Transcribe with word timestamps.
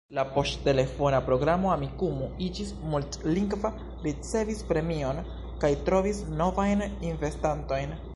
La 0.17 0.21
poŝtelefona 0.35 1.17
programo 1.25 1.69
Amikumu 1.73 2.29
iĝis 2.45 2.71
multlingva, 2.93 3.71
ricevis 4.05 4.63
premion 4.71 5.21
kaj 5.65 5.71
trovis 5.91 6.23
novajn 6.41 6.83
investantojn. 7.11 7.95